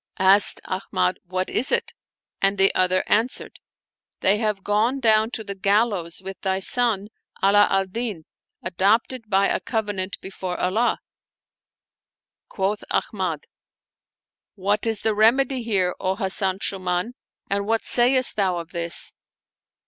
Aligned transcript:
Asked 0.17 0.61
Ahmad," 0.65 1.19
What 1.27 1.51
is 1.51 1.71
it?" 1.71 1.93
and 2.41 2.57
the 2.57 2.73
other 2.73 3.03
answered, 3.05 3.59
"They 4.21 4.39
have 4.39 4.63
gone 4.63 4.99
down 4.99 5.29
to 5.37 5.43
the 5.43 5.53
gal 5.53 5.89
lows 5.89 6.23
with 6.25 6.41
thy 6.41 6.57
son 6.57 7.09
Ala 7.43 7.67
al 7.69 7.85
Din, 7.85 8.25
adopted 8.63 9.29
by 9.29 9.45
a 9.47 9.59
covenant 9.59 10.19
before 10.19 10.59
Allah!" 10.59 10.97
Quoth 12.49 12.83
Ahmad, 12.89 13.45
"What 14.55 14.87
is 14.87 15.01
the 15.01 15.13
rem 15.13 15.39
edy 15.39 15.61
here, 15.61 15.93
O 15.99 16.15
Hasan 16.15 16.57
Shuuman, 16.63 17.11
and 17.47 17.67
what 17.67 17.83
sayest 17.83 18.35
thou 18.35 18.57
of 18.57 18.71
this?" 18.71 19.13